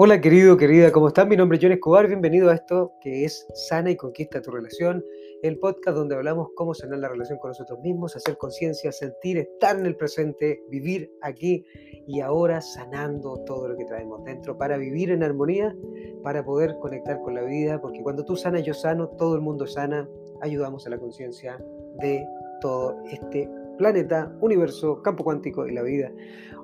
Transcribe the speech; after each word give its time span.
Hola 0.00 0.20
querido, 0.20 0.56
querida, 0.56 0.92
¿cómo 0.92 1.08
están? 1.08 1.28
Mi 1.28 1.36
nombre 1.36 1.58
es 1.58 1.64
John 1.64 1.72
Escobar, 1.72 2.06
bienvenido 2.06 2.50
a 2.50 2.54
esto 2.54 2.92
que 3.00 3.24
es 3.24 3.48
Sana 3.66 3.90
y 3.90 3.96
Conquista 3.96 4.40
tu 4.40 4.52
Relación, 4.52 5.04
el 5.42 5.58
podcast 5.58 5.96
donde 5.96 6.14
hablamos 6.14 6.50
cómo 6.54 6.72
sanar 6.72 7.00
la 7.00 7.08
relación 7.08 7.40
con 7.40 7.50
nosotros 7.50 7.80
mismos, 7.80 8.14
hacer 8.14 8.38
conciencia, 8.38 8.92
sentir, 8.92 9.38
estar 9.38 9.76
en 9.76 9.86
el 9.86 9.96
presente, 9.96 10.62
vivir 10.70 11.10
aquí 11.20 11.64
y 12.06 12.20
ahora 12.20 12.60
sanando 12.60 13.42
todo 13.44 13.66
lo 13.66 13.76
que 13.76 13.86
traemos 13.86 14.22
dentro 14.22 14.56
para 14.56 14.76
vivir 14.76 15.10
en 15.10 15.24
armonía, 15.24 15.74
para 16.22 16.44
poder 16.44 16.76
conectar 16.78 17.20
con 17.20 17.34
la 17.34 17.42
vida, 17.42 17.80
porque 17.80 18.00
cuando 18.00 18.24
tú 18.24 18.36
sanas, 18.36 18.62
yo 18.62 18.74
sano, 18.74 19.08
todo 19.18 19.34
el 19.34 19.40
mundo 19.40 19.66
sana, 19.66 20.08
ayudamos 20.42 20.86
a 20.86 20.90
la 20.90 20.98
conciencia 20.98 21.60
de 22.00 22.24
todo 22.60 23.02
este 23.10 23.50
planeta, 23.78 24.32
universo, 24.42 25.02
campo 25.02 25.24
cuántico 25.24 25.66
y 25.66 25.74
la 25.74 25.82
vida. 25.82 26.12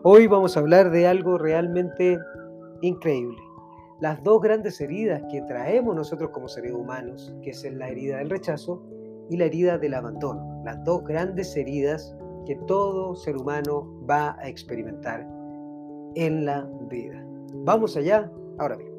Hoy 0.04 0.28
vamos 0.28 0.56
a 0.56 0.60
hablar 0.60 0.92
de 0.92 1.08
algo 1.08 1.36
realmente 1.36 2.16
increíble. 2.86 3.38
Las 4.00 4.22
dos 4.22 4.40
grandes 4.42 4.80
heridas 4.80 5.22
que 5.30 5.40
traemos 5.42 5.94
nosotros 5.94 6.30
como 6.30 6.48
seres 6.48 6.72
humanos, 6.72 7.34
que 7.42 7.50
es 7.50 7.64
la 7.72 7.88
herida 7.88 8.18
del 8.18 8.30
rechazo 8.30 8.82
y 9.30 9.36
la 9.36 9.46
herida 9.46 9.78
del 9.78 9.94
abandono. 9.94 10.62
Las 10.64 10.82
dos 10.84 11.04
grandes 11.04 11.56
heridas 11.56 12.16
que 12.46 12.56
todo 12.66 13.14
ser 13.14 13.36
humano 13.36 13.88
va 14.08 14.36
a 14.38 14.48
experimentar 14.48 15.26
en 16.14 16.44
la 16.44 16.68
vida. 16.90 17.24
Vamos 17.64 17.96
allá 17.96 18.30
ahora 18.58 18.76
mismo. 18.76 18.94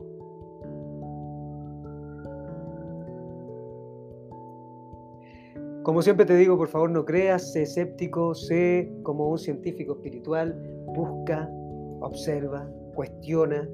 Como 5.83 6.01
siempre 6.01 6.25
te 6.25 6.35
digo, 6.35 6.57
por 6.57 6.67
favor 6.67 6.89
no 6.89 7.05
creas, 7.05 7.51
sé 7.51 7.61
escéptico, 7.61 8.33
sé 8.33 8.91
como 9.03 9.29
un 9.29 9.37
científico 9.37 9.93
espiritual, 9.93 10.59
busca, 10.87 11.47
observa, 11.99 12.67
cuestiona. 12.95 13.69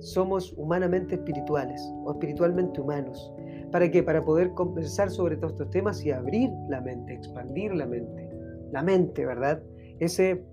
Somos 0.00 0.52
humanamente 0.56 1.16
espirituales 1.16 1.82
o 2.04 2.12
espiritualmente 2.12 2.80
humanos. 2.80 3.32
¿Para 3.72 3.90
qué? 3.90 4.02
Para 4.02 4.24
poder 4.24 4.52
conversar 4.52 5.10
sobre 5.10 5.36
todos 5.36 5.52
estos 5.52 5.70
temas 5.70 6.04
y 6.04 6.10
abrir 6.10 6.50
la 6.68 6.80
mente, 6.80 7.14
expandir 7.14 7.74
la 7.74 7.86
mente. 7.86 8.28
La 8.72 8.82
mente, 8.82 9.24
¿verdad? 9.24 9.62
Ese 9.98 10.44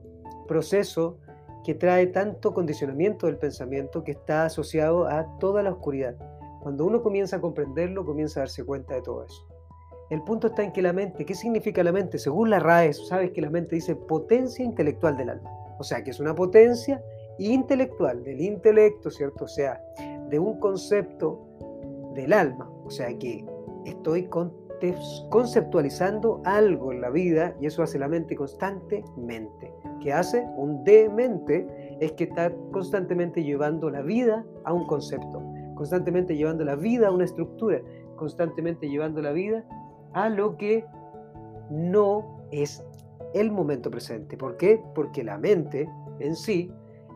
proceso 0.47 1.19
que 1.63 1.73
trae 1.73 2.07
tanto 2.07 2.53
condicionamiento 2.53 3.27
del 3.27 3.37
pensamiento 3.37 4.03
que 4.03 4.11
está 4.11 4.45
asociado 4.45 5.07
a 5.07 5.37
toda 5.39 5.63
la 5.63 5.71
oscuridad. 5.71 6.15
Cuando 6.61 6.85
uno 6.85 7.01
comienza 7.01 7.37
a 7.37 7.41
comprenderlo, 7.41 8.05
comienza 8.05 8.39
a 8.39 8.43
darse 8.43 8.63
cuenta 8.63 8.95
de 8.95 9.01
todo 9.01 9.23
eso. 9.23 9.47
El 10.09 10.21
punto 10.23 10.47
está 10.47 10.63
en 10.63 10.71
que 10.71 10.81
la 10.81 10.93
mente, 10.93 11.25
¿qué 11.25 11.33
significa 11.33 11.83
la 11.83 11.91
mente? 11.91 12.17
Según 12.19 12.49
la 12.49 12.59
RAE, 12.59 12.93
sabes 12.93 13.31
que 13.31 13.41
la 13.41 13.49
mente 13.49 13.75
dice 13.75 13.95
potencia 13.95 14.63
intelectual 14.63 15.17
del 15.17 15.29
alma. 15.29 15.49
O 15.79 15.83
sea, 15.83 16.03
que 16.03 16.11
es 16.11 16.19
una 16.19 16.35
potencia 16.35 17.01
intelectual, 17.39 18.23
del 18.23 18.41
intelecto, 18.41 19.09
¿cierto? 19.09 19.45
O 19.45 19.47
sea, 19.47 19.81
de 20.29 20.39
un 20.39 20.59
concepto 20.59 21.39
del 22.13 22.33
alma. 22.33 22.69
O 22.85 22.89
sea, 22.89 23.17
que 23.17 23.45
estoy 23.85 24.29
conceptualizando 25.29 26.41
algo 26.45 26.91
en 26.91 27.01
la 27.01 27.09
vida 27.09 27.55
y 27.59 27.67
eso 27.67 27.83
hace 27.83 27.97
la 27.99 28.07
mente 28.07 28.35
constantemente. 28.35 29.73
¿Qué 30.01 30.11
hace? 30.11 30.45
Un 30.57 30.83
demente 30.83 31.97
es 31.99 32.11
que 32.13 32.25
está 32.25 32.51
constantemente 32.71 33.43
llevando 33.43 33.89
la 33.89 34.01
vida 34.01 34.45
a 34.65 34.73
un 34.73 34.85
concepto, 34.85 35.41
constantemente 35.75 36.35
llevando 36.35 36.65
la 36.65 36.75
vida 36.75 37.07
a 37.07 37.11
una 37.11 37.23
estructura, 37.23 37.81
constantemente 38.17 38.89
llevando 38.89 39.21
la 39.21 39.31
vida 39.31 39.65
a 40.13 40.29
lo 40.29 40.57
que 40.57 40.85
no 41.69 42.41
es 42.51 42.85
el 43.33 43.51
momento 43.51 43.89
presente. 43.89 44.37
¿Por 44.37 44.57
qué? 44.57 44.83
Porque 44.93 45.23
la 45.23 45.37
mente 45.37 45.89
en 46.19 46.35
sí 46.35 46.71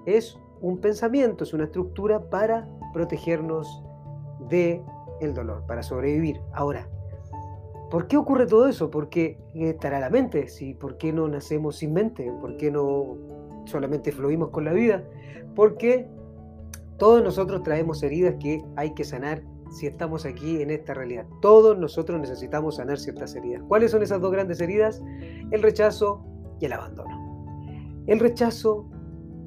es 0.07 0.39
un 0.61 0.79
pensamiento, 0.79 1.43
es 1.43 1.53
una 1.53 1.65
estructura 1.65 2.29
para 2.29 2.67
protegernos 2.93 3.83
de 4.49 4.81
el 5.19 5.33
dolor, 5.33 5.65
para 5.67 5.83
sobrevivir. 5.83 6.39
Ahora, 6.53 6.87
¿por 7.91 8.07
qué 8.07 8.17
ocurre 8.17 8.47
todo 8.47 8.67
eso? 8.67 8.89
¿Por 8.89 9.09
qué 9.09 9.37
estará 9.53 9.99
la 9.99 10.09
mente? 10.09 10.47
¿Sí? 10.47 10.73
¿Por 10.73 10.97
qué 10.97 11.11
no 11.11 11.27
nacemos 11.27 11.75
sin 11.75 11.93
mente? 11.93 12.31
¿Por 12.39 12.55
qué 12.57 12.71
no 12.71 13.17
solamente 13.65 14.11
fluimos 14.11 14.49
con 14.49 14.63
la 14.63 14.71
vida? 14.71 15.03
Porque 15.55 16.07
todos 16.97 17.21
nosotros 17.21 17.61
traemos 17.63 18.01
heridas 18.01 18.35
que 18.39 18.63
hay 18.77 18.93
que 18.93 19.03
sanar 19.03 19.43
si 19.71 19.87
estamos 19.87 20.25
aquí 20.25 20.61
en 20.61 20.71
esta 20.71 20.93
realidad. 20.93 21.25
Todos 21.41 21.77
nosotros 21.77 22.17
necesitamos 22.21 22.77
sanar 22.77 22.97
ciertas 22.97 23.35
heridas. 23.35 23.61
¿Cuáles 23.67 23.91
son 23.91 24.01
esas 24.01 24.21
dos 24.21 24.31
grandes 24.31 24.61
heridas? 24.61 25.01
El 25.51 25.61
rechazo 25.61 26.23
y 26.61 26.65
el 26.65 26.73
abandono. 26.73 27.27
El 28.07 28.21
rechazo 28.21 28.89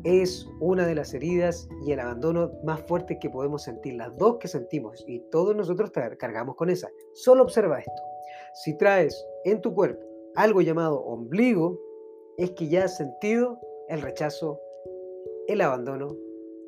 es 0.04 0.48
una 0.60 0.86
de 0.86 0.94
las 0.94 1.14
heridas 1.14 1.68
y 1.84 1.92
el 1.92 2.00
abandono 2.00 2.50
más 2.64 2.80
fuertes 2.82 3.18
que 3.20 3.30
podemos 3.30 3.62
sentir, 3.62 3.94
las 3.94 4.16
dos 4.16 4.38
que 4.38 4.48
sentimos 4.48 5.04
y 5.06 5.20
todos 5.30 5.54
nosotros 5.54 5.90
cargamos 5.90 6.56
con 6.56 6.70
esa. 6.70 6.88
Solo 7.14 7.42
observa 7.42 7.78
esto. 7.78 8.02
Si 8.54 8.76
traes 8.76 9.26
en 9.44 9.60
tu 9.60 9.74
cuerpo 9.74 10.04
algo 10.34 10.60
llamado 10.60 11.00
ombligo, 11.04 11.78
es 12.38 12.50
que 12.52 12.68
ya 12.68 12.84
has 12.84 12.96
sentido 12.96 13.58
el 13.88 14.00
rechazo, 14.02 14.60
el 15.46 15.60
abandono, 15.60 16.16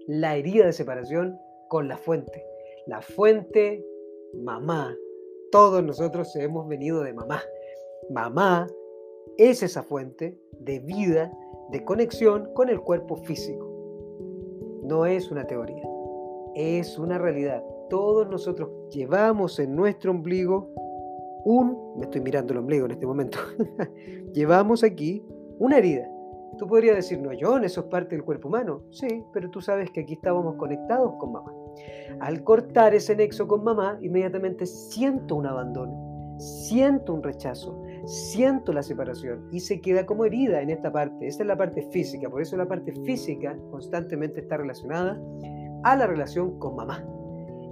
la 0.07 0.37
herida 0.37 0.67
de 0.67 0.73
separación 0.73 1.39
con 1.69 1.89
la 1.89 1.97
fuente. 1.97 2.45
La 2.87 3.01
fuente, 3.01 3.85
mamá. 4.35 4.97
Todos 5.51 5.83
nosotros 5.83 6.35
hemos 6.37 6.67
venido 6.69 7.03
de 7.03 7.13
mamá. 7.13 7.43
Mamá 8.11 8.67
es 9.39 9.63
esa 9.63 9.83
fuente 9.83 10.39
de 10.61 10.79
vida 10.81 11.33
de 11.71 11.85
conexión 11.85 12.51
con 12.55 12.69
el 12.69 12.81
cuerpo 12.81 13.17
físico. 13.17 13.69
No 14.85 15.07
es 15.07 15.31
una 15.31 15.47
teoría, 15.47 15.83
es 16.55 16.99
una 16.99 17.19
realidad. 17.19 17.65
Todos 17.89 18.29
nosotros 18.29 18.69
llevamos 18.91 19.59
en 19.59 19.75
nuestro 19.75 20.11
ombligo 20.11 20.71
un, 21.45 21.95
me 21.97 22.05
estoy 22.05 22.21
mirando 22.21 22.53
el 22.53 22.61
ombligo 22.61 22.87
en 22.87 22.93
este 22.93 23.07
momento, 23.07 23.39
llevamos 24.33 24.85
aquí 24.85 25.25
una 25.59 25.79
herida. 25.79 26.09
Tú 26.59 26.67
podrías 26.67 26.97
decir, 26.97 27.19
no, 27.19 27.31
John, 27.41 27.65
eso 27.65 27.81
es 27.81 27.87
parte 27.87 28.15
del 28.15 28.25
cuerpo 28.25 28.49
humano. 28.49 28.83
Sí, 28.91 29.25
pero 29.33 29.51
tú 29.51 29.61
sabes 29.61 29.91
que 29.91 30.01
aquí 30.01 30.15
estábamos 30.15 30.57
conectados 30.57 31.15
con 31.19 31.33
mamá. 31.33 31.53
Al 32.21 32.45
cortar 32.45 32.95
ese 32.95 33.17
nexo 33.17 33.49
con 33.49 33.65
mamá, 33.65 33.99
inmediatamente 34.03 34.67
siento 34.67 35.37
un 35.37 35.47
abandono, 35.47 36.37
siento 36.39 37.15
un 37.15 37.23
rechazo, 37.23 37.82
siento 38.07 38.73
la 38.73 38.83
separación 38.83 39.49
y 39.53 39.61
se 39.61 39.81
queda 39.81 40.07
como 40.07 40.25
herida 40.25 40.61
en 40.61 40.71
esta 40.71 40.93
parte. 40.93 41.27
Esa 41.27 41.43
es 41.43 41.47
la 41.47 41.57
parte 41.57 41.83
física, 41.91 42.29
por 42.29 42.43
eso 42.43 42.57
la 42.57 42.67
parte 42.67 42.93
física 43.05 43.57
constantemente 43.71 44.41
está 44.41 44.57
relacionada 44.57 45.21
a 45.85 45.97
la 45.97 46.07
relación 46.07 46.59
con 46.59 46.77
mamá. 46.77 47.05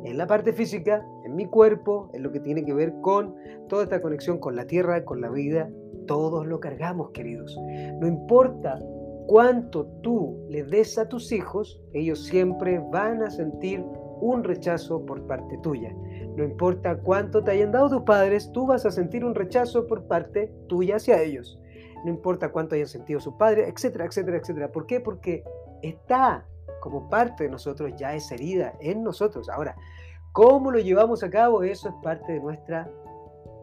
En 0.04 0.16
la 0.16 0.26
parte 0.26 0.52
física, 0.52 1.06
en 1.24 1.36
mi 1.36 1.46
cuerpo, 1.46 2.10
en 2.14 2.22
lo 2.22 2.32
que 2.32 2.40
tiene 2.40 2.64
que 2.64 2.72
ver 2.72 2.94
con 3.02 3.34
toda 3.68 3.84
esta 3.84 4.00
conexión 4.00 4.38
con 4.38 4.56
la 4.56 4.66
tierra, 4.66 5.04
con 5.04 5.20
la 5.20 5.28
vida, 5.28 5.70
todos 6.06 6.46
lo 6.46 6.58
cargamos, 6.58 7.10
queridos. 7.10 7.56
No 8.00 8.06
importa 8.06 8.78
cuánto 9.26 9.86
tú 10.02 10.44
le 10.48 10.64
des 10.64 10.98
a 10.98 11.08
tus 11.08 11.30
hijos, 11.32 11.80
ellos 11.92 12.24
siempre 12.24 12.82
van 12.90 13.22
a 13.22 13.30
sentir 13.30 13.84
un 14.20 14.42
rechazo 14.42 15.04
por 15.04 15.26
parte 15.26 15.58
tuya. 15.62 15.94
No 16.40 16.46
importa 16.46 16.96
cuánto 16.96 17.44
te 17.44 17.50
hayan 17.50 17.70
dado 17.70 17.90
tus 17.90 18.02
padres, 18.04 18.50
tú 18.50 18.66
vas 18.66 18.86
a 18.86 18.90
sentir 18.90 19.26
un 19.26 19.34
rechazo 19.34 19.86
por 19.86 20.04
parte 20.04 20.50
tuya 20.68 20.96
hacia 20.96 21.20
ellos. 21.20 21.60
No 22.02 22.08
importa 22.08 22.50
cuánto 22.50 22.74
hayan 22.76 22.86
sentido 22.86 23.20
sus 23.20 23.34
padres, 23.34 23.68
etcétera, 23.68 24.06
etcétera, 24.06 24.38
etcétera. 24.38 24.72
¿Por 24.72 24.86
qué? 24.86 25.00
Porque 25.00 25.44
está 25.82 26.46
como 26.80 27.10
parte 27.10 27.44
de 27.44 27.50
nosotros 27.50 27.92
ya 27.94 28.14
esa 28.14 28.36
herida 28.36 28.72
en 28.80 29.04
nosotros. 29.04 29.50
Ahora, 29.50 29.76
¿cómo 30.32 30.70
lo 30.70 30.78
llevamos 30.78 31.22
a 31.22 31.28
cabo? 31.28 31.62
Eso 31.62 31.90
es 31.90 31.94
parte 32.02 32.32
de 32.32 32.40
nuestra 32.40 32.90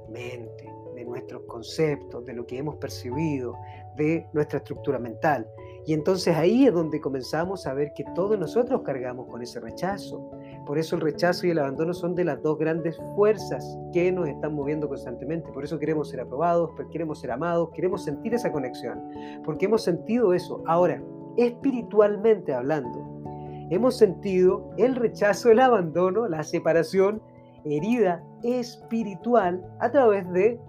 mente, 0.07 0.71
de 0.94 1.03
nuestros 1.03 1.41
conceptos, 1.47 2.27
de 2.27 2.33
lo 2.33 2.45
que 2.45 2.59
hemos 2.59 2.75
percibido, 2.75 3.56
de 3.95 4.27
nuestra 4.33 4.59
estructura 4.59 5.00
mental. 5.00 5.47
Y 5.88 5.94
entonces 5.94 6.36
ahí 6.36 6.68
es 6.68 6.74
donde 6.74 7.00
comenzamos 7.00 7.66
a 7.66 7.74
ver 7.74 7.94
que 7.94 8.04
todos 8.13 8.38
nosotros 8.38 8.81
cargamos 8.84 9.25
con 9.28 9.42
ese 9.42 9.62
rechazo. 9.62 10.30
Por 10.66 10.78
eso 10.78 10.98
el 10.98 11.01
rechazo 11.01 11.48
y 11.48 11.51
el 11.51 11.60
abandono 11.60 11.94
son 11.94 12.13
de 12.13 12.25
las 12.25 12.44
dos 12.44 12.57
grandes 12.57 12.98
fuerzas 13.16 13.80
que 13.94 14.12
nos 14.12 14.28
están 14.28 14.54
moviendo 14.54 14.89
constantemente. 14.89 15.50
Por 15.54 15.63
eso 15.63 15.80
queremos 15.80 16.10
ser 16.10 16.19
aprobados, 16.19 16.72
queremos 16.92 17.22
ser 17.22 17.31
amados, 17.31 17.69
queremos 17.74 18.04
sentir 18.04 18.34
esa 18.34 18.51
conexión. 18.51 19.01
Porque 19.45 19.68
hemos 19.68 19.81
sentido 19.81 20.34
eso. 20.34 20.62
Ahora, 20.68 21.01
espiritualmente 21.38 22.54
hablando, 22.54 23.24
hemos 23.69 23.95
sentido 23.95 24.69
el 24.78 24.94
rechazo, 24.94 25.51
el 25.51 25.62
abandono, 25.62 26.28
la 26.28 26.44
separación, 26.44 27.22
herida 27.63 28.22
espiritual 28.44 29.66
a 29.80 29.90
través 29.90 30.30
de 30.33 30.60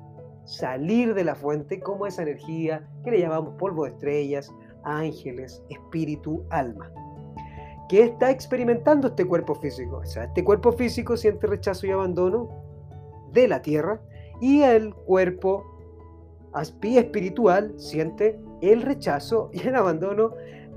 salir 0.44 1.14
de 1.14 1.24
la 1.24 1.34
fuente 1.34 1.80
como 1.80 2.06
esa 2.06 2.22
energía 2.22 2.88
que 3.02 3.10
le 3.10 3.20
llamamos 3.20 3.54
polvo 3.58 3.84
de 3.84 3.90
estrellas, 3.90 4.50
ángeles, 4.84 5.62
espíritu, 5.68 6.44
alma. 6.50 6.92
¿Qué 7.88 8.02
está 8.02 8.30
experimentando 8.30 9.08
este 9.08 9.24
cuerpo 9.24 9.54
físico? 9.54 9.98
O 9.98 10.04
sea, 10.04 10.24
este 10.24 10.44
cuerpo 10.44 10.72
físico 10.72 11.16
siente 11.16 11.46
rechazo 11.46 11.86
y 11.86 11.90
abandono 11.90 12.48
de 13.32 13.48
la 13.48 13.62
tierra 13.62 14.00
y 14.40 14.62
el 14.62 14.94
cuerpo 14.94 15.64
espiritual 16.82 17.74
siente 17.78 18.40
el 18.60 18.82
rechazo 18.82 19.50
y 19.52 19.66
el 19.66 19.76
abandono 19.76 20.32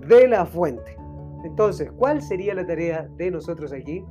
de 0.08 0.28
la 0.28 0.46
fuente. 0.46 0.98
Entonces, 1.44 1.92
¿cuál 1.92 2.22
sería 2.22 2.54
la 2.54 2.66
tarea 2.66 3.10
de 3.18 3.32
nosotros 3.32 3.74
aquí? 3.74 4.06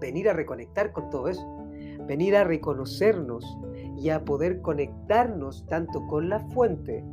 Venir 0.00 0.28
a 0.28 0.32
reconectar 0.32 0.92
con 0.92 1.10
todo 1.10 1.28
eso, 1.28 1.44
venir 2.06 2.36
a 2.36 2.44
reconocernos 2.44 3.58
y 3.96 4.10
a 4.10 4.24
poder 4.24 4.60
conectarnos 4.60 5.66
tanto 5.66 6.06
con 6.06 6.28
la 6.28 6.40
fuente, 6.50 7.04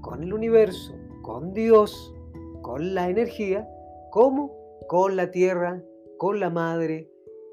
con 0.00 0.22
el 0.22 0.32
universo, 0.32 0.94
con 1.30 1.54
Dios, 1.54 2.12
con 2.60 2.92
la 2.92 3.08
energía, 3.08 3.68
como 4.10 4.52
con 4.88 5.14
la 5.14 5.30
tierra, 5.30 5.80
con 6.18 6.40
la 6.40 6.50
madre, 6.50 7.08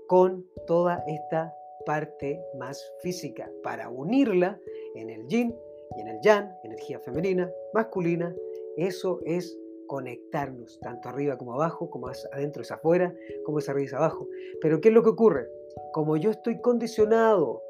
con 0.08 0.48
toda 0.66 1.04
esta 1.06 1.54
parte 1.86 2.42
más 2.58 2.84
física, 3.04 3.52
para 3.62 3.92
unirla 3.92 4.60
en 4.96 5.12
el 5.12 5.28
yin 5.28 5.56
y 5.96 6.02
en 6.02 6.08
el 6.08 6.20
yang, 6.24 6.50
energía 6.64 7.00
femenina, 7.02 7.52
masculina. 7.72 8.36
Eso 8.78 9.20
es 9.26 9.56
conectarnos, 9.86 10.80
tanto 10.82 11.10
arriba 11.10 11.38
como 11.38 11.54
abajo, 11.54 11.92
como 11.92 12.10
adentro 12.34 12.64
es 12.64 12.72
afuera, 12.72 13.14
como 13.46 13.60
es 13.60 13.70
arriba 13.70 13.86
es 13.86 13.94
abajo. 13.94 14.28
Pero 14.60 14.82
¿qué 14.82 14.88
es 14.88 14.94
lo 14.96 15.04
que 15.04 15.10
ocurre? 15.10 15.48
Como 15.94 16.18
yo 16.18 16.32
estoy 16.32 16.60
condicionado 16.62 17.62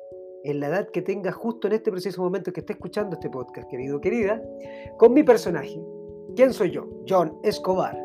en 0.46 0.62
la 0.62 0.68
edad 0.68 0.90
que 0.90 1.02
tenga 1.02 1.34
justo 1.34 1.68
en 1.68 1.74
este 1.74 1.92
preciso 1.92 2.22
momento 2.22 2.54
que 2.54 2.62
esté 2.62 2.72
escuchando 2.72 3.16
este 3.16 3.30
podcast, 3.30 3.70
querido, 3.70 4.00
querida, 4.00 4.42
con 4.98 5.14
mi 5.14 5.24
personaje. 5.24 5.78
¿Quién 6.36 6.54
soy 6.54 6.72
yo? 6.72 6.88
John 7.08 7.38
Escobar. 7.44 7.98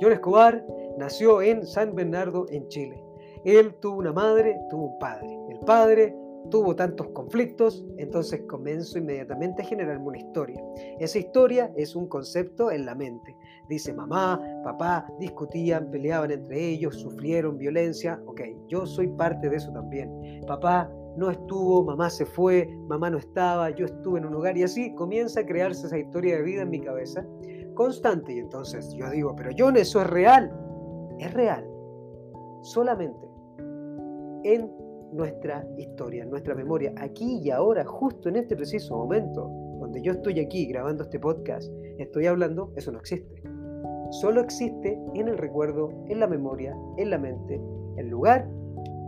John 0.00 0.12
Escobar 0.12 0.64
nació 0.98 1.42
en 1.42 1.66
San 1.66 1.94
Bernardo, 1.94 2.46
en 2.50 2.68
Chile. 2.68 3.02
Él 3.44 3.74
tuvo 3.80 3.98
una 3.98 4.12
madre, 4.12 4.58
tuvo 4.70 4.92
un 4.92 4.98
padre. 4.98 5.28
El 5.48 5.58
padre 5.60 6.14
tuvo 6.50 6.74
tantos 6.74 7.08
conflictos, 7.08 7.84
entonces 7.98 8.42
comenzó 8.48 8.98
inmediatamente 8.98 9.62
a 9.62 9.64
generarme 9.64 10.06
una 10.06 10.18
historia. 10.18 10.60
Esa 10.98 11.18
historia 11.18 11.72
es 11.76 11.94
un 11.94 12.06
concepto 12.06 12.70
en 12.70 12.86
la 12.86 12.94
mente. 12.94 13.36
Dice 13.68 13.92
mamá, 13.92 14.40
papá, 14.64 15.06
discutían, 15.18 15.90
peleaban 15.90 16.30
entre 16.30 16.70
ellos, 16.70 16.96
sufrieron 16.96 17.58
violencia. 17.58 18.20
Ok, 18.26 18.40
yo 18.68 18.86
soy 18.86 19.08
parte 19.08 19.48
de 19.48 19.56
eso 19.56 19.72
también. 19.72 20.40
Papá 20.46 20.90
no 21.16 21.30
estuvo, 21.30 21.84
mamá 21.84 22.08
se 22.08 22.24
fue, 22.24 22.68
mamá 22.88 23.10
no 23.10 23.18
estaba, 23.18 23.70
yo 23.70 23.86
estuve 23.86 24.18
en 24.18 24.26
un 24.26 24.32
lugar 24.32 24.56
y 24.56 24.62
así 24.62 24.94
comienza 24.94 25.40
a 25.40 25.46
crearse 25.46 25.86
esa 25.86 25.98
historia 25.98 26.36
de 26.36 26.42
vida 26.42 26.62
en 26.62 26.70
mi 26.70 26.80
cabeza 26.80 27.26
constante. 27.74 28.34
Y 28.34 28.38
entonces 28.38 28.92
yo 28.94 29.10
digo, 29.10 29.34
pero 29.36 29.50
John, 29.56 29.76
eso 29.76 30.00
es 30.00 30.06
real. 30.08 30.52
Es 31.18 31.32
real. 31.32 31.66
Solamente 32.62 33.28
en 34.44 34.70
nuestra 35.12 35.66
historia, 35.76 36.22
en 36.22 36.30
nuestra 36.30 36.54
memoria, 36.54 36.92
aquí 36.96 37.40
y 37.42 37.50
ahora, 37.50 37.84
justo 37.84 38.28
en 38.28 38.36
este 38.36 38.56
preciso 38.56 38.96
momento, 38.96 39.50
donde 39.80 40.02
yo 40.02 40.12
estoy 40.12 40.40
aquí 40.40 40.66
grabando 40.66 41.02
este 41.02 41.18
podcast, 41.18 41.70
estoy 41.98 42.26
hablando, 42.26 42.72
eso 42.76 42.92
no 42.92 42.98
existe. 42.98 43.42
Solo 44.10 44.40
existe 44.40 45.00
en 45.14 45.28
el 45.28 45.38
recuerdo, 45.38 45.90
en 46.08 46.20
la 46.20 46.26
memoria, 46.26 46.76
en 46.96 47.10
la 47.10 47.18
mente, 47.18 47.60
el 47.96 48.08
lugar 48.08 48.48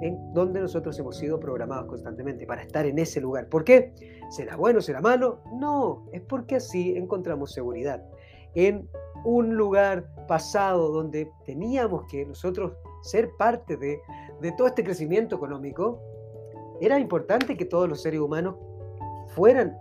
en 0.03 0.33
donde 0.33 0.61
nosotros 0.61 0.99
hemos 0.99 1.17
sido 1.17 1.39
programados 1.39 1.87
constantemente 1.87 2.45
para 2.45 2.63
estar 2.63 2.85
en 2.87 2.99
ese 2.99 3.21
lugar. 3.21 3.49
¿Por 3.49 3.65
qué? 3.65 3.95
¿Será 4.31 4.57
bueno, 4.57 4.81
será 4.81 5.01
malo? 5.01 5.41
No, 5.55 6.09
es 6.13 6.21
porque 6.23 6.57
así 6.57 6.97
encontramos 6.97 7.53
seguridad. 7.53 8.05
En 8.55 8.89
un 9.25 9.57
lugar 9.57 10.07
pasado 10.27 10.91
donde 10.91 11.31
teníamos 11.45 12.05
que 12.11 12.27
nosotros 12.27 12.73
ser 13.03 13.31
parte 13.39 13.77
de, 13.77 14.01
de 14.41 14.53
todo 14.53 14.69
este 14.69 14.85
crecimiento 14.85 15.37
económico, 15.37 16.01
era 16.81 16.99
importante 16.99 17.57
que 17.57 17.65
todos 17.65 17.89
los 17.89 18.03
seres 18.03 18.21
humanos 18.21 18.57
fueran 19.35 19.77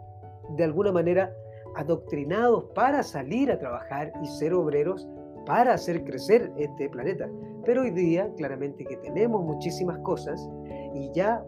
de 0.55 0.63
alguna 0.63 0.91
manera 0.91 1.33
adoctrinados 1.75 2.65
para 2.75 3.03
salir 3.03 3.51
a 3.51 3.57
trabajar 3.57 4.11
y 4.21 4.27
ser 4.27 4.53
obreros 4.53 5.07
para 5.45 5.73
hacer 5.73 6.03
crecer 6.03 6.51
este 6.57 6.89
planeta. 6.89 7.29
Pero 7.65 7.81
hoy 7.81 7.91
día, 7.91 8.31
claramente 8.37 8.85
que 8.85 8.97
tenemos 8.97 9.43
muchísimas 9.43 9.97
cosas 9.99 10.49
y 10.93 11.11
ya 11.13 11.43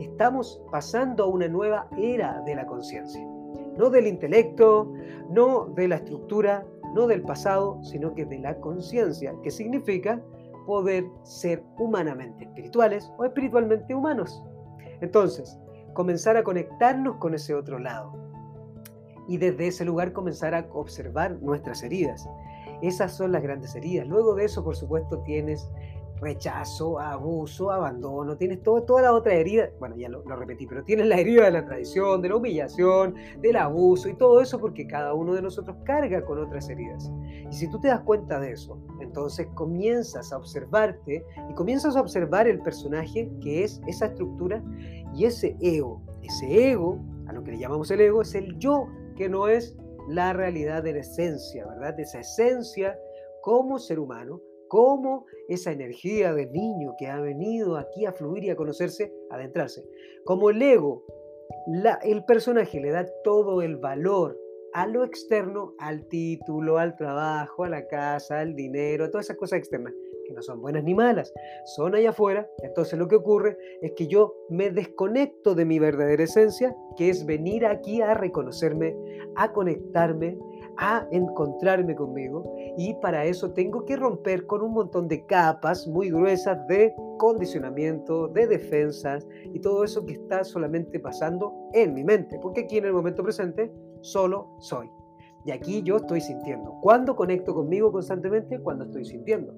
estamos 0.00 0.62
pasando 0.70 1.24
a 1.24 1.28
una 1.28 1.48
nueva 1.48 1.88
era 1.96 2.40
de 2.42 2.54
la 2.54 2.66
conciencia. 2.66 3.31
No 3.76 3.90
del 3.90 4.06
intelecto, 4.06 4.92
no 5.30 5.66
de 5.66 5.88
la 5.88 5.96
estructura, 5.96 6.66
no 6.94 7.06
del 7.06 7.22
pasado, 7.22 7.82
sino 7.82 8.14
que 8.14 8.24
de 8.24 8.38
la 8.38 8.58
conciencia, 8.60 9.34
que 9.42 9.50
significa 9.50 10.22
poder 10.66 11.04
ser 11.22 11.62
humanamente 11.78 12.44
espirituales 12.44 13.10
o 13.18 13.24
espiritualmente 13.24 13.94
humanos. 13.94 14.42
Entonces, 15.00 15.58
comenzar 15.94 16.36
a 16.36 16.44
conectarnos 16.44 17.16
con 17.16 17.34
ese 17.34 17.54
otro 17.54 17.78
lado 17.78 18.12
y 19.28 19.36
desde 19.38 19.68
ese 19.68 19.84
lugar 19.84 20.12
comenzar 20.12 20.54
a 20.54 20.66
observar 20.72 21.40
nuestras 21.40 21.82
heridas. 21.82 22.28
Esas 22.82 23.12
son 23.12 23.32
las 23.32 23.42
grandes 23.42 23.74
heridas. 23.74 24.06
Luego 24.06 24.34
de 24.34 24.44
eso, 24.44 24.64
por 24.64 24.76
supuesto, 24.76 25.18
tienes 25.20 25.68
rechazo, 26.22 26.98
abuso, 27.00 27.70
abandono, 27.70 28.36
tienes 28.36 28.62
todo, 28.62 28.84
toda 28.84 29.02
la 29.02 29.12
otra 29.12 29.34
herida, 29.34 29.70
bueno, 29.80 29.96
ya 29.96 30.08
lo, 30.08 30.22
repetí, 30.22 30.66
pero 30.66 30.84
tienes 30.84 31.06
la 31.06 31.16
herida 31.16 31.44
de 31.44 31.50
la 31.50 31.64
tradición, 31.66 32.22
de 32.22 32.28
la 32.28 32.36
humillación, 32.36 33.14
del 33.40 33.56
abuso 33.56 34.08
y 34.08 34.14
todo 34.14 34.40
eso 34.40 34.58
porque 34.60 34.86
cada 34.86 35.14
uno 35.14 35.34
de 35.34 35.42
nosotros 35.42 35.76
carga 35.84 36.24
con 36.24 36.38
otras 36.38 36.68
heridas. 36.68 37.10
Y 37.50 37.52
si 37.52 37.68
tú 37.68 37.80
te 37.80 37.88
das 37.88 38.00
cuenta 38.00 38.38
de 38.38 38.52
eso, 38.52 38.78
entonces 39.00 39.48
comienzas 39.54 40.32
a 40.32 40.38
observarte 40.38 41.24
y 41.50 41.54
comienzas 41.54 41.96
a 41.96 42.00
observar 42.00 42.46
el 42.46 42.60
personaje 42.60 43.28
que 43.42 43.64
es 43.64 43.80
esa 43.88 44.06
estructura 44.06 44.62
y 45.14 45.24
ese 45.24 45.56
ego. 45.60 46.00
Ese 46.22 46.70
ego, 46.70 47.00
a 47.26 47.32
lo 47.32 47.42
que 47.42 47.50
le 47.50 47.58
llamamos 47.58 47.90
el 47.90 48.00
ego, 48.00 48.22
es 48.22 48.34
el 48.36 48.56
yo, 48.58 48.86
que 49.16 49.28
no 49.28 49.48
es 49.48 49.76
la 50.08 50.32
realidad 50.32 50.84
de 50.84 50.92
la 50.92 51.00
esencia, 51.00 51.66
¿verdad? 51.66 51.94
De 51.94 52.02
esa 52.02 52.20
esencia 52.20 52.96
como 53.40 53.78
ser 53.78 53.98
humano, 53.98 54.40
como 54.72 55.26
esa 55.48 55.70
energía 55.70 56.32
del 56.32 56.50
niño 56.50 56.94
que 56.98 57.06
ha 57.06 57.20
venido 57.20 57.76
aquí 57.76 58.06
a 58.06 58.12
fluir 58.14 58.44
y 58.44 58.48
a 58.48 58.56
conocerse, 58.56 59.12
adentrarse. 59.28 59.84
Como 60.24 60.48
el 60.48 60.62
ego, 60.62 61.04
el 62.04 62.24
personaje 62.24 62.80
le 62.80 62.90
da 62.90 63.06
todo 63.22 63.60
el 63.60 63.76
valor 63.76 64.40
a 64.72 64.86
lo 64.86 65.04
externo, 65.04 65.74
al 65.78 66.06
título, 66.06 66.78
al 66.78 66.96
trabajo, 66.96 67.64
a 67.64 67.68
la 67.68 67.86
casa, 67.86 68.40
al 68.40 68.54
dinero, 68.54 69.04
a 69.04 69.10
todas 69.10 69.26
esas 69.26 69.36
cosas 69.36 69.58
externas, 69.58 69.92
que 70.26 70.32
no 70.32 70.40
son 70.40 70.62
buenas 70.62 70.84
ni 70.84 70.94
malas, 70.94 71.34
son 71.76 71.94
allá 71.94 72.08
afuera. 72.08 72.48
Entonces 72.62 72.98
lo 72.98 73.08
que 73.08 73.16
ocurre 73.16 73.58
es 73.82 73.92
que 73.94 74.06
yo 74.06 74.34
me 74.48 74.70
desconecto 74.70 75.54
de 75.54 75.66
mi 75.66 75.80
verdadera 75.80 76.24
esencia, 76.24 76.74
que 76.96 77.10
es 77.10 77.26
venir 77.26 77.66
aquí 77.66 78.00
a 78.00 78.14
reconocerme, 78.14 78.96
a 79.36 79.52
conectarme, 79.52 80.38
a 80.78 81.06
encontrarme 81.10 81.94
conmigo 81.94 82.54
y 82.76 82.94
para 82.94 83.24
eso 83.24 83.52
tengo 83.52 83.84
que 83.84 83.96
romper 83.96 84.46
con 84.46 84.62
un 84.62 84.72
montón 84.72 85.08
de 85.08 85.24
capas 85.26 85.86
muy 85.86 86.10
gruesas 86.10 86.66
de 86.68 86.94
condicionamiento, 87.18 88.28
de 88.28 88.46
defensas 88.46 89.26
y 89.52 89.60
todo 89.60 89.84
eso 89.84 90.04
que 90.04 90.14
está 90.14 90.44
solamente 90.44 90.98
pasando 90.98 91.54
en 91.72 91.94
mi 91.94 92.04
mente, 92.04 92.38
porque 92.40 92.62
aquí 92.62 92.78
en 92.78 92.86
el 92.86 92.92
momento 92.92 93.22
presente 93.22 93.72
solo 94.00 94.56
soy. 94.58 94.90
Y 95.44 95.50
aquí 95.50 95.82
yo 95.82 95.96
estoy 95.96 96.20
sintiendo. 96.20 96.78
¿Cuándo 96.82 97.16
conecto 97.16 97.54
conmigo 97.54 97.90
constantemente? 97.90 98.60
Cuando 98.60 98.84
estoy 98.84 99.04
sintiendo. 99.04 99.52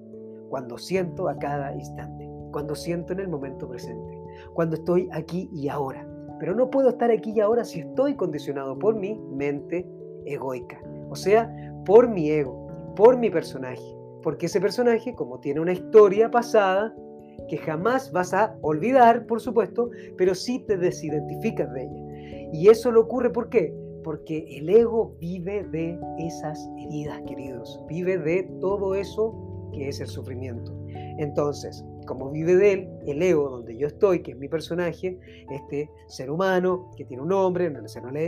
Cuando 0.49 0.79
siento 0.79 1.29
a 1.29 1.37
cada 1.39 1.75
instante. 1.75 2.29
Cuando 2.53 2.75
siento 2.75 3.13
en 3.13 3.21
el 3.21 3.29
momento 3.29 3.69
presente. 3.69 4.19
Cuando 4.55 4.77
estoy 4.77 5.09
aquí 5.13 5.51
y 5.53 5.69
ahora. 5.69 6.07
Pero 6.41 6.55
no 6.55 6.71
puedo 6.71 6.89
estar 6.89 7.11
aquí 7.11 7.33
y 7.37 7.41
ahora 7.41 7.65
si 7.65 7.81
estoy 7.81 8.15
condicionado 8.15 8.79
por 8.79 8.95
mi 8.95 9.15
mente 9.15 9.87
egoica. 10.25 10.81
O 11.15 11.17
sea, 11.17 11.49
por 11.87 12.09
mi 12.09 12.29
ego, 12.29 12.67
por 12.97 13.17
mi 13.17 13.31
personaje. 13.31 13.85
Porque 14.21 14.47
ese 14.47 14.61
personaje, 14.61 15.15
como 15.15 15.39
tiene 15.39 15.61
una 15.61 15.73
historia 15.73 16.29
pasada, 16.29 16.93
que 17.49 17.57
jamás 17.57 18.11
vas 18.11 18.35
a 18.35 18.57
olvidar, 18.63 19.27
por 19.27 19.41
supuesto, 19.41 19.91
pero 20.19 20.35
sí 20.35 20.59
te 20.67 20.77
desidentificas 20.77 21.73
de 21.73 21.83
ella. 21.85 22.51
Y 22.53 22.67
eso 22.67 22.91
lo 22.91 23.03
ocurre 23.03 23.31
¿por 23.31 23.49
qué? 23.49 23.73
Porque 24.03 24.45
el 24.59 24.69
ego 24.69 25.15
vive 25.21 25.63
de 25.71 25.97
esas 26.19 26.59
heridas, 26.79 27.23
queridos. 27.29 27.81
Vive 27.87 28.19
de 28.19 28.43
todo 28.61 28.97
eso 28.97 29.71
que 29.73 29.89
es 29.89 30.01
el 30.01 30.09
sufrimiento. 30.09 30.77
Entonces, 31.19 31.85
como 32.07 32.31
vive 32.31 32.57
de 32.57 32.73
él, 32.73 32.89
el 33.07 33.23
ego 33.23 33.49
donde 33.49 33.77
yo 33.77 33.87
estoy, 33.87 34.23
que 34.23 34.33
es 34.33 34.37
mi 34.37 34.49
personaje, 34.49 35.19
este 35.51 35.91
ser 36.07 36.31
humano 36.31 36.91
que 36.97 37.05
tiene 37.05 37.23
un 37.23 37.29
nombre, 37.29 37.69
una 37.69 37.83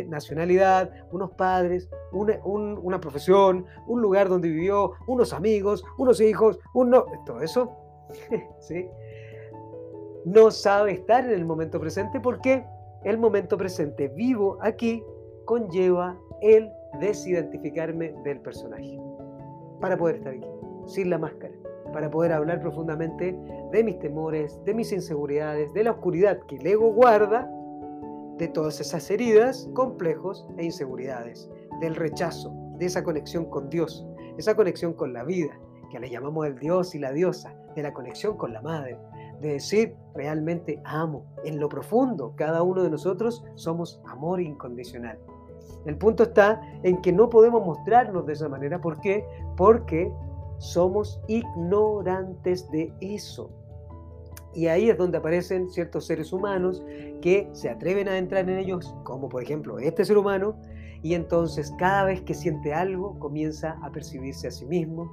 nacionalidad, 0.09 0.91
unos 1.13 1.31
padres, 1.33 1.89
una, 2.13 3.01
profesión, 3.01 3.67
un 3.87 4.03
lugar 4.03 4.29
donde 4.29 4.49
vivió, 4.49 4.93
unos 5.07 5.33
amigos, 5.33 5.85
unos 5.99 6.21
hijos, 6.21 6.59
todo 7.27 7.41
eso, 7.41 7.73
¿sí? 8.61 8.87
no 10.25 10.51
sabe 10.51 10.93
estar 10.93 11.25
en 11.25 11.31
el 11.31 11.45
momento 11.45 11.79
presente 11.79 12.19
porque 12.21 12.65
el 13.05 13.17
momento 13.17 13.57
presente 13.57 14.09
vivo 14.09 14.59
aquí 14.61 15.03
conlleva 15.45 16.19
el 16.43 16.69
desidentificarme 17.01 18.13
del 18.25 18.41
personaje 18.41 18.99
para 19.81 19.97
poder 19.97 20.17
estar 20.17 20.33
aquí, 20.33 20.47
sin 20.87 21.11
la 21.11 21.19
máscara 21.19 21.46
para 21.97 22.11
poder 22.11 22.31
hablar 22.31 22.61
profundamente 22.61 23.35
de 23.73 23.83
mis 23.83 23.99
temores, 23.99 24.63
de 24.67 24.75
mis 24.75 24.93
inseguridades, 24.93 25.73
de 25.73 25.83
la 25.83 25.93
oscuridad 25.93 26.41
que 26.41 26.57
el 26.57 26.67
ego 26.67 26.93
guarda, 26.93 27.51
de 28.37 28.49
todas 28.49 28.83
esas 28.83 29.11
heridas, 29.11 29.67
complejos 29.73 30.47
e 30.59 30.65
inseguridades, 30.67 31.49
del 31.81 31.95
rechazo, 31.95 32.53
de 32.77 32.85
esa 32.85 33.03
conexión 33.03 33.47
con 33.47 33.71
Dios, 33.71 34.07
esa 34.37 34.55
conexión 34.55 34.93
con 34.93 35.15
la 35.15 35.25
vida, 35.25 35.59
que 35.91 35.99
le 35.99 36.11
llamamos 36.11 36.47
el 36.47 36.59
dios 36.59 36.95
y 36.95 36.99
la 36.99 37.13
diosa, 37.13 37.55
de 37.75 37.83
la 37.83 37.95
conexión 37.95 38.37
con 38.37 38.53
la 38.53 38.61
madre, 38.61 38.99
de 39.41 39.53
decir 39.55 39.97
realmente 40.15 40.83
amo. 40.85 41.25
En 41.47 41.59
lo 41.59 41.71
profundo, 41.71 42.35
cada 42.37 42.63
uno 42.63 42.83
de 42.83 42.91
nosotros 42.91 43.43
somos 43.55 44.03
amor 44.05 44.43
incondicional. 44.43 45.19
El 45.87 45.97
punto 45.97 46.25
está 46.25 46.61
en 46.83 47.01
que 47.01 47.15
no 47.15 47.31
podemos 47.31 47.65
mostrarnos 47.65 48.27
de 48.27 48.35
esa 48.35 48.51
manera. 48.51 48.83
¿Por 48.83 49.01
qué? 49.01 49.25
Porque 49.57 50.13
somos 50.59 51.21
ignorantes 51.29 52.71
de 52.71 52.93
eso. 53.01 53.51
Y 54.55 54.69
ahí 54.69 54.89
es 54.89 54.97
donde 54.97 55.19
aparecen 55.19 55.69
ciertos 55.69 56.07
seres 56.07 56.33
humanos 56.33 56.83
que 57.21 57.49
se 57.53 57.69
atreven 57.69 58.09
a 58.09 58.17
entrar 58.17 58.49
en 58.49 58.59
ellos, 58.59 58.95
como 59.05 59.29
por 59.29 59.43
ejemplo 59.43 59.79
este 59.79 60.05
ser 60.05 60.17
humano, 60.17 60.57
y 61.03 61.15
entonces 61.15 61.73
cada 61.79 62.05
vez 62.05 62.23
que 62.23 62.33
siente 62.33 62.73
algo 62.73 63.19
comienza 63.19 63.79
a 63.83 63.93
percibirse 63.93 64.49
a 64.49 64.51
sí 64.51 64.65
mismo. 64.65 65.13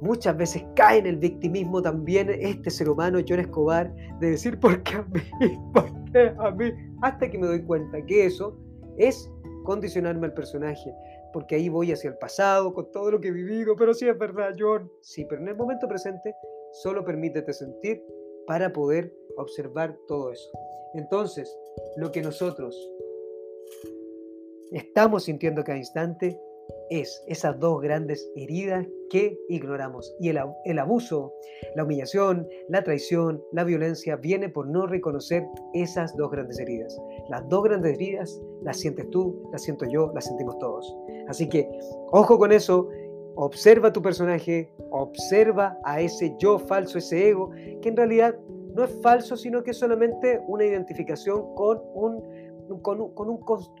Muchas 0.00 0.36
veces 0.36 0.64
cae 0.74 0.98
en 0.98 1.06
el 1.06 1.16
victimismo 1.16 1.80
también 1.80 2.28
este 2.30 2.70
ser 2.70 2.88
humano, 2.88 3.20
John 3.28 3.38
Escobar, 3.38 3.94
de 4.18 4.30
decir, 4.30 4.58
¿por 4.58 4.82
qué 4.82 4.96
a 4.96 5.02
mí? 5.02 5.20
¿Por 5.72 6.10
qué 6.10 6.34
a 6.38 6.50
mí? 6.50 6.72
Hasta 7.02 7.30
que 7.30 7.38
me 7.38 7.46
doy 7.46 7.62
cuenta 7.62 8.04
que 8.06 8.26
eso 8.26 8.56
es 8.96 9.30
condicionarme 9.64 10.26
al 10.26 10.34
personaje, 10.34 10.92
porque 11.32 11.56
ahí 11.56 11.68
voy 11.68 11.92
hacia 11.92 12.10
el 12.10 12.18
pasado 12.18 12.72
con 12.72 12.90
todo 12.90 13.10
lo 13.10 13.20
que 13.20 13.28
he 13.28 13.32
vivido, 13.32 13.74
pero 13.76 13.94
sí 13.94 14.08
es 14.08 14.18
verdad, 14.18 14.54
John. 14.58 14.90
Sí, 15.00 15.24
pero 15.24 15.40
en 15.40 15.48
el 15.48 15.56
momento 15.56 15.88
presente 15.88 16.34
solo 16.82 17.04
permítete 17.04 17.52
sentir 17.52 18.02
para 18.46 18.72
poder 18.72 19.12
observar 19.36 19.96
todo 20.06 20.32
eso. 20.32 20.50
Entonces, 20.94 21.54
lo 21.96 22.12
que 22.12 22.22
nosotros 22.22 22.76
estamos 24.72 25.24
sintiendo 25.24 25.64
cada 25.64 25.78
instante 25.78 26.38
es 27.00 27.22
esas 27.26 27.58
dos 27.58 27.80
grandes 27.80 28.30
heridas 28.36 28.86
que 29.10 29.38
ignoramos. 29.48 30.14
Y 30.20 30.28
el, 30.28 30.38
el, 30.64 30.78
abuso, 30.78 31.32
la 31.74 31.84
humillación, 31.84 32.46
la 32.68 32.82
traición, 32.82 33.42
la 33.52 33.64
violencia 33.64 34.16
viene 34.16 34.48
por 34.48 34.68
no 34.68 34.86
reconocer 34.86 35.46
esas 35.74 36.16
dos 36.16 36.30
grandes 36.30 36.58
heridas. 36.58 36.98
Las 37.28 37.48
dos 37.48 37.64
grandes 37.64 37.94
heridas 37.94 38.40
las 38.62 38.78
sientes 38.78 39.08
tú, 39.10 39.48
las 39.52 39.62
siento 39.62 39.86
yo, 39.86 40.12
las 40.14 40.26
sentimos 40.26 40.58
todos. 40.58 40.94
Así 41.28 41.48
que, 41.48 41.68
ojo 42.10 42.38
con 42.38 42.52
eso, 42.52 42.88
observa 43.36 43.92
tu 43.92 44.02
personaje, 44.02 44.70
observa 44.90 45.78
a 45.84 46.00
ese 46.00 46.34
yo 46.38 46.58
falso, 46.58 46.98
ese 46.98 47.30
ego, 47.30 47.50
que 47.80 47.88
en 47.88 47.96
realidad 47.96 48.36
no 48.74 48.84
es 48.84 48.90
falso, 49.02 49.36
sino 49.36 49.62
que 49.62 49.70
es 49.70 49.78
solamente 49.78 50.40
una 50.46 50.64
identificación 50.64 51.54
con, 51.54 51.82
un, 51.94 52.22
con, 52.82 53.12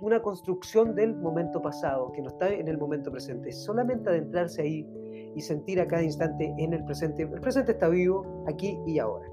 una 0.00 0.22
construcción 0.22 0.94
del 0.94 1.14
momento 1.14 1.60
pasado, 1.60 2.12
que 2.12 2.22
no 2.22 2.28
está 2.28 2.52
en 2.52 2.68
el 2.68 2.78
momento 2.78 3.10
presente. 3.10 3.50
Es 3.50 3.62
solamente 3.62 4.10
adentrarse 4.10 4.62
ahí 4.62 4.86
y 5.34 5.40
sentir 5.40 5.80
a 5.80 5.86
cada 5.86 6.02
instante 6.02 6.54
en 6.58 6.72
el 6.72 6.84
presente. 6.84 7.22
El 7.22 7.40
presente 7.40 7.72
está 7.72 7.88
vivo, 7.88 8.44
aquí 8.46 8.78
y 8.86 8.98
ahora. 8.98 9.26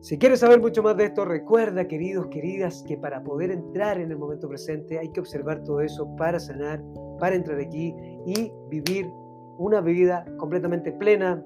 Si 0.00 0.16
quieres 0.16 0.40
saber 0.40 0.60
mucho 0.60 0.82
más 0.82 0.96
de 0.96 1.04
esto, 1.04 1.26
recuerda, 1.26 1.86
queridos, 1.86 2.26
queridas, 2.28 2.82
que 2.88 2.96
para 2.96 3.22
poder 3.22 3.50
entrar 3.50 4.00
en 4.00 4.10
el 4.10 4.16
momento 4.16 4.48
presente 4.48 4.98
hay 4.98 5.10
que 5.10 5.20
observar 5.20 5.62
todo 5.62 5.82
eso 5.82 6.16
para 6.16 6.40
sanar, 6.40 6.82
para 7.18 7.36
entrar 7.36 7.60
aquí 7.60 7.94
y 8.24 8.50
vivir 8.70 9.10
una 9.58 9.82
vida 9.82 10.24
completamente 10.38 10.90
plena, 10.92 11.44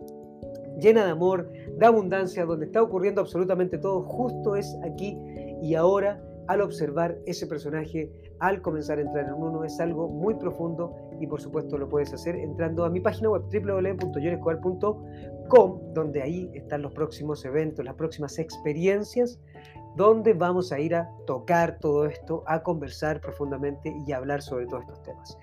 llena 0.78 1.04
de 1.04 1.10
amor, 1.10 1.50
de 1.76 1.84
abundancia, 1.84 2.44
donde 2.44 2.66
está 2.66 2.80
ocurriendo 2.80 3.20
absolutamente 3.20 3.76
todo, 3.76 4.02
justo 4.02 4.54
es 4.54 4.78
aquí 4.84 5.18
y 5.60 5.74
ahora 5.74 6.22
al 6.48 6.60
observar 6.60 7.16
ese 7.26 7.46
personaje, 7.46 8.10
al 8.40 8.60
comenzar 8.62 8.98
a 8.98 9.02
entrar 9.02 9.26
en 9.26 9.34
uno, 9.34 9.62
es 9.64 9.78
algo 9.80 10.08
muy 10.08 10.34
profundo 10.34 10.96
y 11.20 11.26
por 11.26 11.40
supuesto 11.40 11.78
lo 11.78 11.88
puedes 11.88 12.12
hacer 12.12 12.36
entrando 12.36 12.84
a 12.84 12.90
mi 12.90 13.00
página 13.00 13.30
web 13.30 13.44
www.yonescobar.com, 13.52 15.94
donde 15.94 16.22
ahí 16.22 16.50
están 16.54 16.82
los 16.82 16.92
próximos 16.92 17.44
eventos, 17.44 17.84
las 17.84 17.94
próximas 17.94 18.38
experiencias, 18.38 19.40
donde 19.96 20.34
vamos 20.34 20.72
a 20.72 20.80
ir 20.80 20.94
a 20.94 21.08
tocar 21.26 21.78
todo 21.78 22.06
esto, 22.06 22.42
a 22.46 22.62
conversar 22.62 23.20
profundamente 23.20 23.94
y 24.06 24.12
a 24.12 24.18
hablar 24.18 24.42
sobre 24.42 24.66
todos 24.66 24.82
estos 24.82 25.02
temas. 25.02 25.38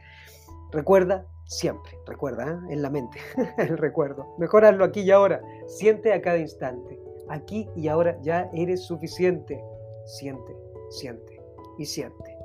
Recuerda, 0.72 1.26
siempre, 1.46 1.92
recuerda, 2.06 2.50
¿eh? 2.50 2.74
en 2.74 2.82
la 2.82 2.90
mente, 2.90 3.20
el 3.58 3.78
recuerdo. 3.78 4.36
Mejorarlo 4.38 4.86
aquí 4.86 5.02
y 5.02 5.12
ahora. 5.12 5.42
Siente 5.68 6.14
a 6.14 6.22
cada 6.22 6.38
instante. 6.38 6.98
Aquí 7.30 7.70
y 7.76 7.88
ahora 7.88 8.18
ya 8.22 8.50
eres 8.54 8.86
suficiente. 8.86 9.62
Siente, 10.06 10.56
siente 10.92 11.42
y 11.78 11.86
siente. 11.86 12.38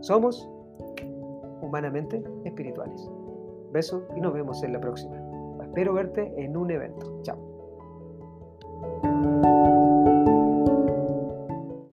Somos 0.00 0.48
humanamente 1.60 2.22
espirituales. 2.44 3.10
Beso 3.72 4.06
y 4.16 4.20
nos 4.20 4.32
vemos 4.32 4.62
en 4.62 4.72
la 4.72 4.80
próxima. 4.80 5.16
Espero 5.62 5.92
verte 5.92 6.32
en 6.36 6.56
un 6.56 6.70
evento. 6.70 7.20
Chao. 7.22 7.36